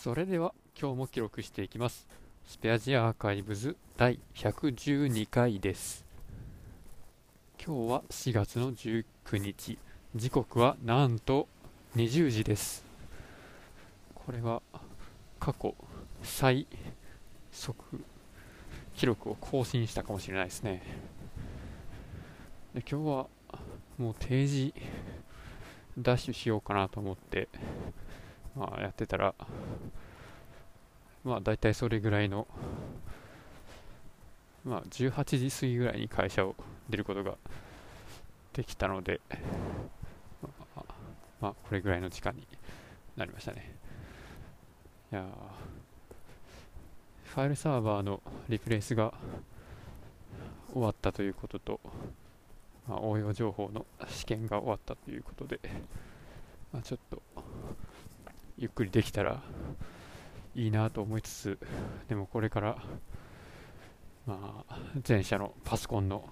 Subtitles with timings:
[0.00, 2.06] それでは今日も記録していきます。
[2.46, 6.04] スペアジアアーカイブズ第112回です。
[7.60, 9.04] 今日は4月の19
[9.38, 9.76] 日。
[10.14, 11.48] 時刻はなんと
[11.96, 12.84] 20時です。
[14.14, 14.62] これは
[15.40, 15.74] 過去
[16.22, 16.68] 最
[17.50, 17.76] 速
[18.94, 20.80] 記録を更新したかもしれないですね。
[22.72, 23.26] で今日は
[23.98, 24.72] もう定時
[25.98, 27.48] ダッシュしようかなと思って
[28.58, 29.34] まあやってたら
[31.24, 32.46] まあ大体それぐらいの
[34.64, 36.56] まあ18時過ぎぐらいに会社を
[36.90, 37.36] 出ることが
[38.52, 39.20] できたので
[40.42, 40.84] まあ、
[41.40, 42.46] まあ、これぐらいの時間に
[43.16, 43.74] なりましたね。
[45.10, 45.24] いや
[47.24, 49.14] ファイルサーバーのリプレイスが
[50.72, 51.80] 終わったということと、
[52.88, 55.60] まあ、応用情報の試験が終わったということで、
[56.72, 57.22] まあ、ちょっと
[58.58, 59.40] ゆっくりできたら
[60.56, 61.58] いいなと思いつつ
[62.08, 62.76] でもこれから
[64.26, 64.78] まあ
[65.08, 66.28] 前社のパソコンの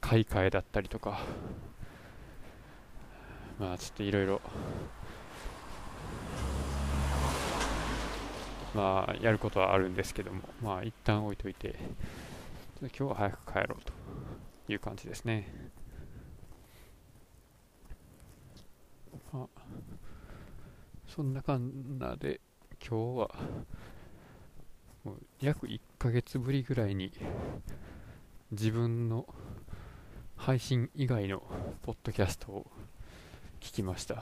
[0.00, 1.20] 買い替えだったりとか
[3.58, 4.40] まあちょっといろいろ
[8.74, 11.76] まあやることはあるんですけどもまあ一旦置いといて
[12.80, 13.92] 今日は早く帰ろうと
[14.72, 15.52] いう感じですね。
[19.34, 19.46] あ
[21.14, 22.40] そんなかんなで
[22.80, 23.30] 今日は
[25.40, 27.10] 約1ヶ月ぶりぐらいに
[28.52, 29.26] 自分の
[30.36, 31.42] 配信以外の
[31.82, 32.70] ポッドキャストを
[33.60, 34.14] 聞きました。
[34.14, 34.18] い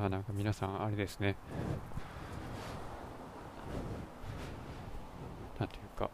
[0.00, 1.34] やなんか皆さんあれですね。
[5.58, 6.08] なんていうか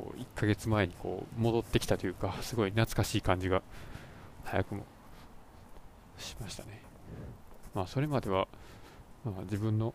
[0.00, 3.62] こう1ヶ月前にこう戻ってきたというかすごい懐かしい感じが
[4.44, 4.86] 早くも
[6.16, 6.82] しましたね。
[7.74, 8.48] まあそれまでは、
[9.24, 9.94] まあ、自分の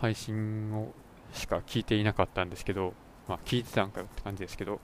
[0.00, 0.92] 配信を
[1.32, 2.92] しか聞いていなかったんですけど
[3.28, 4.80] まあ聞いてたんかよって感じですけど、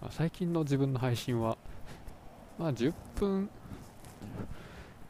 [0.00, 1.58] まあ、最近の自分の配信は
[2.58, 3.50] まあ10分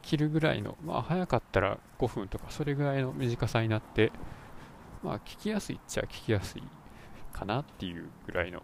[0.01, 4.11] 切るぐらいのまあ早かったら5分とかそれぐらいの短さになって
[5.03, 6.63] まあ聞きやすいっちゃ聞きやすい
[7.33, 8.61] かなっていうぐらいの、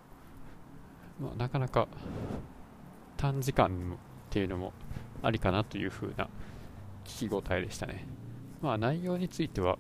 [1.20, 1.88] まあ、なかなか
[3.16, 4.74] 短時間っていうのも
[5.24, 6.30] ありかなという風な
[7.06, 8.06] 聞き応えでしたね。
[8.62, 9.78] まあ内容については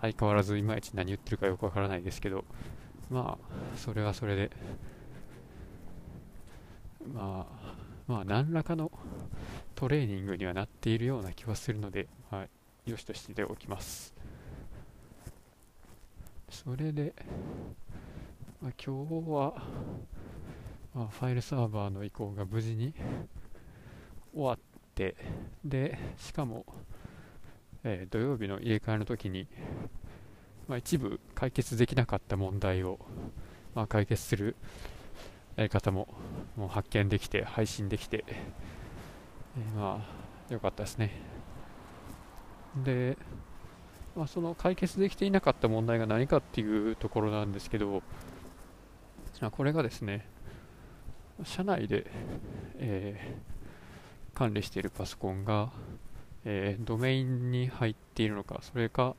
[0.00, 2.44] 相変わらずいまいち何言ってるかよくわからないですけど
[3.10, 4.50] まあそれはそれで
[7.12, 8.90] まあまあ何らかの
[9.74, 12.46] トレーニングにはなっているような気はするので、まあ、
[12.90, 14.15] よしとしておきます。
[16.48, 17.14] それで、
[18.62, 19.54] まあ、今日は、
[20.94, 22.94] まあ、ファイルサーバーの移行が無事に
[24.32, 24.58] 終わっ
[24.94, 25.16] て
[25.64, 26.64] でしかも、
[27.84, 29.48] えー、土曜日の入れ替えの時に、
[30.68, 32.98] まあ、一部解決できなかった問題を、
[33.74, 34.56] まあ、解決する
[35.56, 36.08] やり方も
[36.56, 41.12] もう発見できて配信できて、えー、まあ良かったですね。
[42.84, 43.16] で
[44.16, 48.02] まあ、その解決できていなかった問題が何かっていうところなんですけど、
[49.50, 50.26] これがですね、
[51.44, 52.06] 社内で、
[52.78, 55.70] えー、管理しているパソコンが、
[56.46, 59.14] えー、ドメインに入っているのか、それか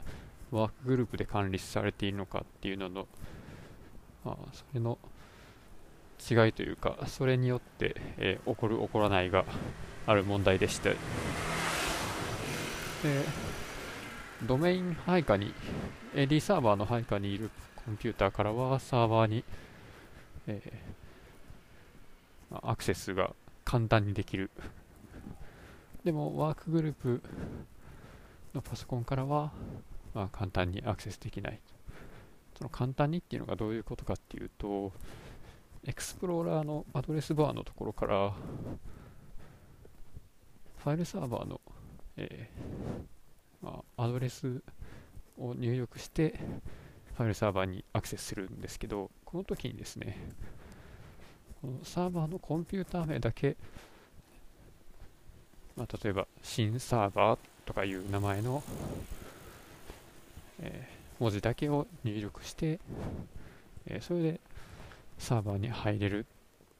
[0.49, 3.07] ワークグループで管理されているのかっていうのの、
[4.25, 4.97] まあ、それの
[6.19, 9.45] 違いというか、それによって、えー、起こる、起こらないが
[10.07, 10.95] ある問題でして、
[13.03, 13.23] で
[14.45, 15.53] ドメイン配下に
[16.13, 17.49] AD サーバーの配下にいる
[17.83, 19.43] コンピューターからはサーバーに、
[20.45, 23.31] えー、アクセスが
[23.65, 24.51] 簡単にできる。
[26.03, 27.21] でもワークグループ
[28.53, 29.51] のパソコンからは、
[30.13, 31.59] まあ、簡単にアクセスできない。
[32.57, 34.91] その簡単にっていうのがどういうことかっていうと
[35.85, 38.33] エクスプローラーのアドレスバーのところから
[40.77, 41.61] ファイルサーバーの、
[42.17, 43.16] えー
[43.61, 44.61] まあ、アドレス
[45.37, 46.39] を入力して
[47.15, 50.17] ファイルサーバーにアクセスするんですけどこの時にですね
[51.61, 53.57] このサーバーのコンピューター名だけ、
[55.75, 58.63] まあ、例えば新サーバーとかいう名前の、
[60.59, 62.79] えー、文字だけを入力して、
[63.87, 64.39] えー、それで
[65.17, 66.25] サーバーに入れるっ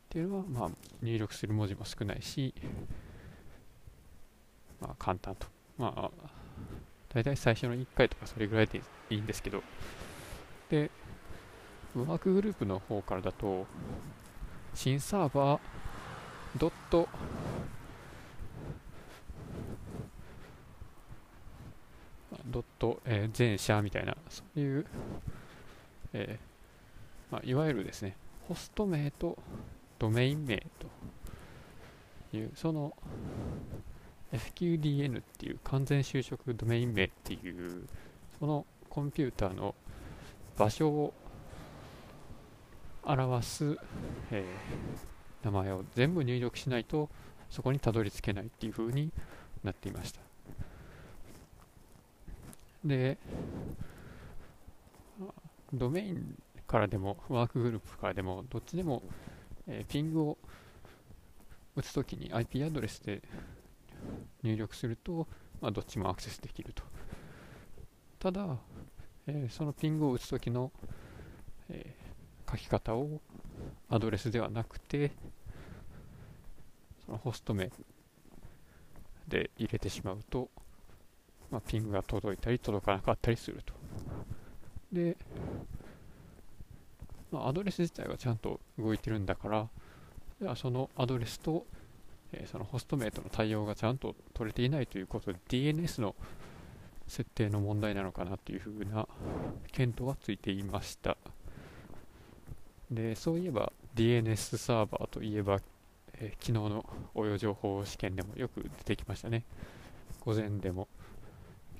[0.10, 0.70] ていうのは、まあ、
[1.02, 2.54] 入力する文字も少ないし、
[4.80, 5.48] まあ、簡単と。
[5.78, 6.37] まあ
[7.14, 9.64] 大体最初の1回とかそれぐらいでいいんですけど、
[10.70, 10.92] で、
[11.96, 13.66] ワークグループの方からだと、
[14.74, 15.60] 新サーバー
[16.58, 17.08] ドット
[22.50, 24.86] ドット、えー、全社みたいなそういう、
[26.14, 28.16] えーまあ、いわゆるですね
[28.48, 29.38] ホスト名と
[30.00, 30.64] ドメイン名
[32.32, 32.96] というその
[34.34, 37.88] FQDN っていう完全就職ドメイン名っていう
[38.40, 39.76] そのコンピューターの
[40.58, 41.14] 場所を
[43.04, 43.78] 表す、
[44.32, 47.10] えー、名前を全部入力しないと
[47.50, 49.12] そこにたどり着けないっていう風に
[49.64, 50.20] なっていました。
[52.84, 53.18] で
[55.74, 59.04] ドメインからでもワークグループからでもどっちでも、
[59.68, 60.38] えー、ピングを
[61.76, 63.22] 打つときに IP アドレスで
[64.44, 65.28] 入力すると、
[65.62, 66.84] まあ、どっちもアクセスできると。
[68.20, 68.58] ただ、
[69.28, 70.72] えー、そのピングを打つときの、
[71.70, 73.22] えー、書き方を
[73.90, 75.12] アドレスではなくて
[77.06, 77.70] そのホスト名
[79.28, 80.50] で入れてしまうと、
[81.52, 83.74] まあ、ピングが届いたり届かなかったりすると。
[84.92, 85.18] で、
[87.32, 89.70] まあ、アドレス自体はちゃんと動いてるんだから
[90.40, 91.66] ではそのアドレスと
[92.34, 96.16] え、そのホスト名との対応がちゃんと取れていないということで DNS の
[97.08, 99.08] 設定の問題なのかなというふうな
[99.72, 101.18] 検討はついていました。
[102.92, 105.60] でそういえば DNS サーバーといえば、
[106.14, 106.86] えー、昨日の
[107.16, 109.44] 応用情報試験でもよく出てきましたね。
[110.22, 110.88] 午前でも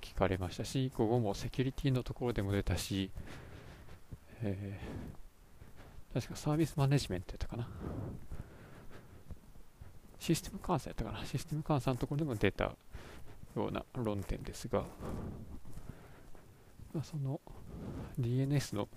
[0.02, 3.12] 聞かれましたし午後もセキュリティのところでも出たし、
[4.42, 7.68] えー、確かサービスマネジメントやったかな。
[10.20, 12.76] システム監査やったかな、システム監査のところでも出た
[13.56, 14.84] ような論点ですが、
[16.94, 17.40] まあ、その
[18.20, 18.88] DNS の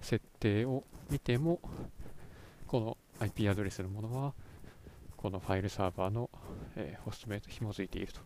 [0.00, 1.60] 設定を見ても、
[2.66, 4.34] この IP アドレスのものは、
[5.16, 6.30] このファイルサーバーの、
[6.76, 8.20] えー、ホスト名と紐づいていると。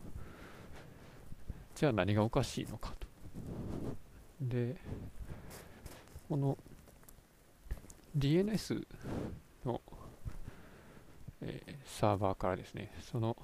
[1.75, 3.07] じゃあ何がおかしいのかと。
[4.43, 4.77] で、
[6.29, 6.59] この
[8.17, 8.87] DNS
[9.65, 9.81] の
[11.43, 13.37] えー、サーバーからですね、その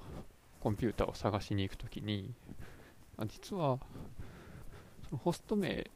[0.59, 2.33] コンピューターを探しに行くときに、
[3.17, 3.79] あ、実は、
[5.09, 5.89] そのホスト名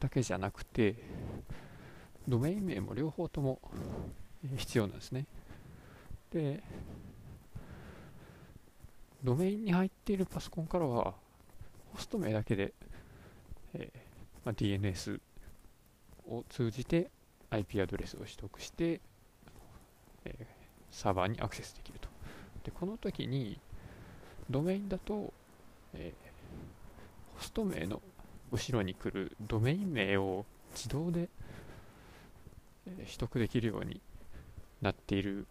[0.00, 0.96] だけじゃなくて、
[2.26, 3.60] ドメイン名も両方とも
[4.56, 5.26] 必要なんですね。
[6.30, 6.62] で、
[9.22, 11.14] ドメインに入っているパソコンからは、
[11.92, 12.72] ホスト名だけで、
[13.74, 13.98] えー
[14.44, 15.20] まあ、DNS
[16.26, 17.10] を通じて
[17.50, 19.00] IP アドレスを取得して、
[20.24, 20.61] えー
[20.92, 22.08] サーバーにアクセスできると。
[22.64, 23.58] で、この時に、
[24.48, 25.32] ドメインだと、
[25.94, 28.00] えー、ホスト名の
[28.52, 30.44] 後ろに来るドメイン名を
[30.74, 31.28] 自動で、
[32.86, 34.00] えー、取得できるように
[34.80, 35.46] なっている、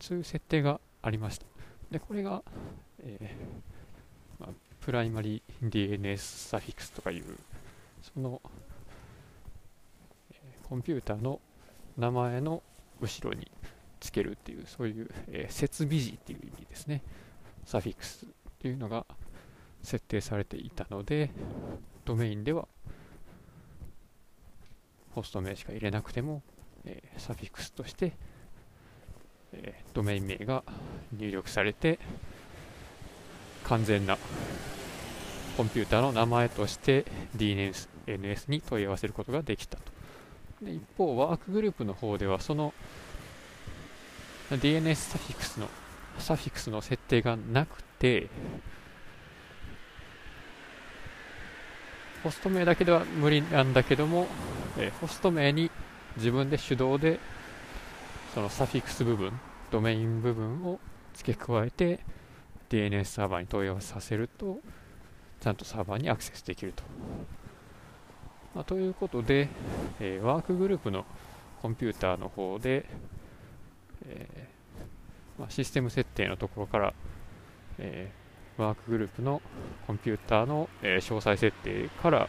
[0.00, 1.46] そういう設定がありました。
[1.90, 2.42] で、これが、
[2.98, 7.24] えー、まあ、プライマリー DNS サフィックスとかいう、
[8.02, 8.42] その、
[10.32, 10.34] え
[10.68, 11.40] コンピューターの
[11.96, 12.62] 名前の
[13.00, 13.45] 後ろに
[14.06, 17.02] つけるっていう、そういう、えー、設備時っていう意味ですね。
[17.64, 19.04] サフィックスっていうのが
[19.82, 21.30] 設定されていたので、
[22.04, 22.68] ドメインでは
[25.10, 26.42] ホスト名しか入れなくても、
[26.84, 28.12] えー、サフィックスとして、
[29.52, 30.62] えー、ドメイン名が
[31.12, 31.98] 入力されて、
[33.64, 34.16] 完全な
[35.56, 37.88] コンピューターの名前として DNS
[38.48, 39.84] に問い合わせることができたと。
[40.62, 42.72] で一方、ワークグループの方では、その
[44.50, 45.68] DNS サフィックスの、
[46.18, 48.28] サフィクスの設定がなくて、
[52.22, 54.26] ホスト名だけでは無理なんだけども、
[54.78, 55.70] え、ホスト名に
[56.16, 57.18] 自分で手動で
[58.36, 59.32] そのサフィックス部分、
[59.70, 60.78] ドメイン部分を
[61.14, 62.00] 付け加えて
[62.68, 64.58] DNS サーバーに問い合わせさせると、
[65.40, 66.82] ちゃんとサーバーにアクセスできると。
[68.54, 69.48] まあ、ということで、
[70.00, 71.06] えー、ワークグループの
[71.62, 72.84] コンピューターの方で、
[74.08, 76.94] えー、まあ、システム設定のところから、
[77.78, 79.42] えー、ワークグループの
[79.86, 82.28] コンピューターの、えー、詳細設定から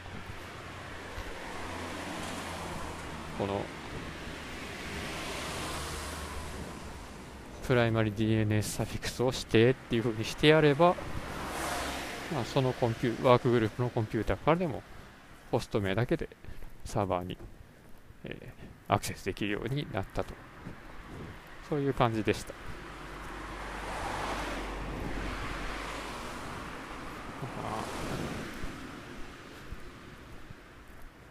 [3.38, 3.62] この
[7.68, 10.96] プライマリ DNS サフィクスを指定っていうふうにしてやれば、
[12.34, 14.82] まあ、そのコンピュワークグループのコンピューターからでも
[15.52, 16.30] ホスト名だけで
[16.86, 17.38] サーバーに、
[18.24, 20.47] えー、アクセスできるようになったと。
[21.70, 22.54] そういう感じでした。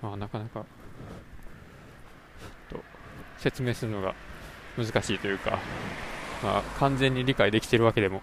[0.03, 0.65] まあ、なかなか
[2.69, 2.81] と
[3.39, 4.15] 説明するのが
[4.77, 5.59] 難しいというか、
[6.43, 8.23] まあ、完全に理解できてるわけでも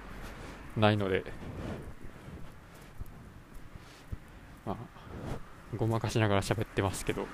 [0.77, 1.25] ないので、
[4.65, 4.75] まあ、
[5.75, 7.25] ごまかしながら喋ってますけど、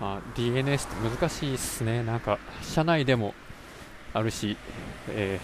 [0.00, 2.02] まあ、DNS って難しいっすね。
[2.02, 3.34] なんか、社内でも
[4.12, 4.56] あるし、
[5.08, 5.40] え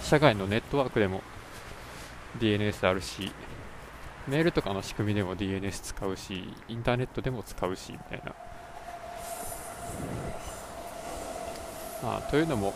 [0.00, 1.22] ー、社外のネットワークでも
[2.38, 3.32] DNS あるし、
[4.26, 8.34] メールとかの仕組みでも DNS 使うし、インターネットでも使うし、みたいな。
[12.02, 12.74] まあ、というのも、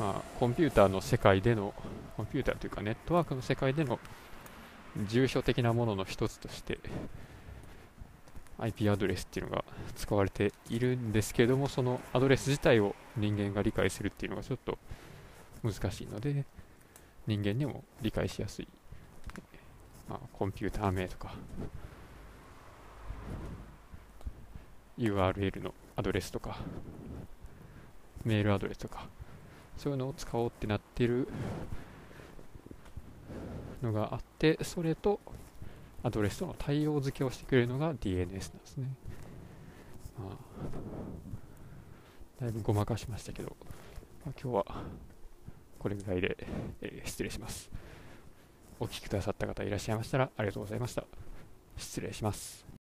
[0.00, 1.74] まあ、コンピューターの世界での、
[2.16, 3.98] コンピューターというかネットワークの世界での
[5.06, 6.78] 住所的なものの一つとして、
[8.62, 9.64] IP アドレスっていうのが
[9.96, 14.78] 使われているんですけども、そのアドレス自体を人間が理解するっていうのがちょっと
[15.64, 16.44] 難しいので、
[17.26, 18.68] 人間にも理解しやすい、
[20.08, 21.34] まあ、コンピューター名とか、
[24.96, 26.58] URL のアドレスとか、
[28.24, 29.08] メールアドレスとか、
[29.76, 31.26] そういうのを使おうってなってる
[33.82, 35.18] のがあって、それと
[36.02, 38.88] アドレスとの対応付けをしてくれるのが DNS なんですね。
[40.18, 40.36] まあ、
[42.42, 43.56] だいぶごまかしましたけど、
[44.24, 44.64] まあ、今日は
[45.78, 46.36] これぐらいで、
[46.80, 47.70] えー、失礼します。
[48.80, 51.04] お聴きくださった方いらっしゃいましたらありがとうございました。
[51.76, 52.71] 失礼します。